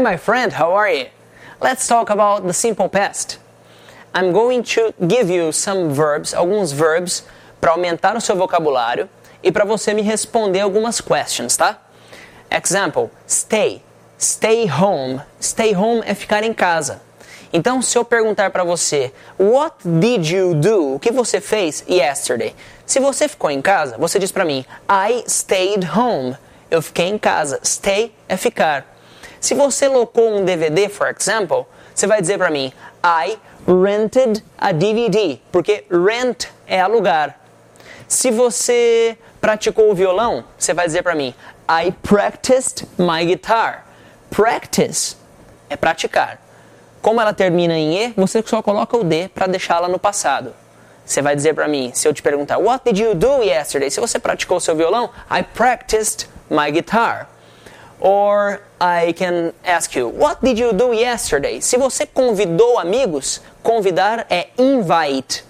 [0.00, 1.08] Hi, my friend, how are you?
[1.60, 3.38] Let's talk about the simple past.
[4.14, 7.22] I'm going to give you some verbs, alguns verbs,
[7.60, 9.10] para aumentar o seu vocabulário
[9.42, 11.76] e para você me responder algumas questions, tá?
[12.50, 13.82] Example: stay.
[14.18, 15.20] Stay home.
[15.38, 17.02] Stay home é ficar em casa.
[17.52, 20.94] Então, se eu perguntar para você, What did you do?
[20.94, 22.56] O que você fez yesterday?
[22.86, 26.38] Se você ficou em casa, você diz para mim, I stayed home.
[26.70, 27.60] Eu fiquei em casa.
[27.62, 28.89] Stay é ficar.
[29.40, 32.72] Se você locou um DVD, for example, você vai dizer para mim,
[33.02, 37.40] I rented a DVD, porque rent é alugar.
[38.06, 41.34] Se você praticou o violão, você vai dizer para mim,
[41.68, 43.86] I practiced my guitar.
[44.28, 45.16] Practice
[45.70, 46.38] é praticar.
[47.00, 50.54] Como ela termina em E, você só coloca o D para deixá-la no passado.
[51.04, 53.90] Você vai dizer para mim, se eu te perguntar, What did you do yesterday?
[53.90, 57.28] Se você praticou seu violão, I practiced my guitar.
[58.00, 61.60] Or I can ask you, What did you do yesterday?
[61.60, 65.44] Se você convidou amigos, convidar é invite.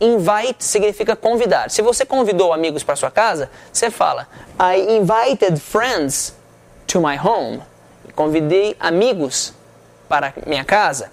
[0.00, 1.70] Invite significa convidar.
[1.70, 4.26] Se você convidou amigos para sua casa, você fala,
[4.58, 6.34] I invited friends
[6.88, 7.62] to my home.
[8.16, 9.54] Convidei amigos
[10.08, 11.10] para minha casa.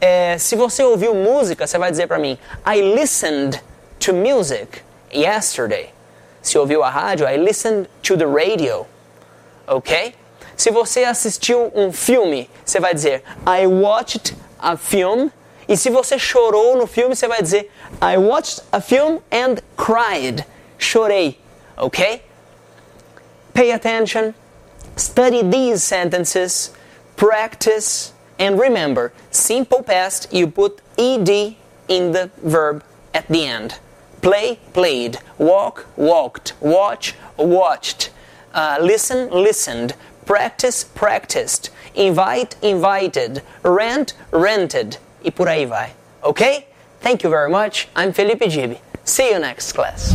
[0.00, 3.62] É, se você ouviu música, você vai dizer para mim, I listened
[4.00, 4.82] to music
[5.14, 5.90] yesterday.
[6.42, 8.84] Se ouviu a rádio, I listened to the radio.
[9.68, 10.16] Ok?
[10.62, 15.28] Se você assistiu um filme, você vai dizer I watched a film.
[15.66, 17.68] E se você chorou no filme, você vai dizer
[18.00, 20.46] I watched a film and cried.
[20.78, 21.36] Chorei.
[21.76, 22.22] Ok?
[23.52, 24.34] Pay attention.
[24.96, 26.70] Study these sentences.
[27.16, 28.12] Practice.
[28.38, 31.56] And remember, simple past, you put ed
[31.88, 33.80] in the verb at the end.
[34.20, 35.18] Play, played.
[35.38, 36.52] Walk, walked.
[36.60, 38.10] Watch, watched.
[38.54, 39.94] Uh, listen, listened.
[40.26, 41.70] Practice, practiced.
[41.94, 43.42] Invite, invited.
[43.62, 44.98] Rent, rented.
[45.24, 45.90] E por aí vai.
[46.22, 46.66] Ok?
[47.00, 47.88] Thank you very much.
[47.96, 48.78] I'm Felipe Gibi.
[49.04, 50.12] See you next class.